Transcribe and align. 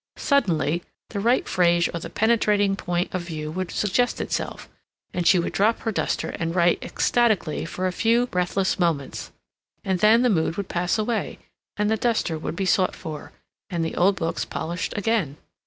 Suddenly 0.17 0.81
the 1.11 1.19
right 1.19 1.47
phrase 1.47 1.87
or 1.93 1.99
the 1.99 2.09
penetrating 2.09 2.75
point 2.75 3.13
of 3.13 3.21
view 3.21 3.51
would 3.51 3.69
suggest 3.69 4.19
itself, 4.19 4.67
and 5.13 5.27
she 5.27 5.37
would 5.37 5.53
drop 5.53 5.81
her 5.81 5.91
duster 5.91 6.29
and 6.39 6.55
write 6.55 6.81
ecstatically 6.81 7.65
for 7.65 7.85
a 7.85 7.91
few 7.91 8.25
breathless 8.25 8.79
moments; 8.79 9.31
and 9.83 9.99
then 9.99 10.23
the 10.23 10.29
mood 10.31 10.57
would 10.57 10.69
pass 10.69 10.97
away, 10.97 11.37
and 11.77 11.91
the 11.91 11.97
duster 11.97 12.39
would 12.39 12.55
be 12.55 12.65
sought 12.65 12.95
for, 12.95 13.31
and 13.69 13.85
the 13.85 13.93
old 13.93 14.15
books 14.15 14.43
polished 14.43 14.91
again. 14.97 15.37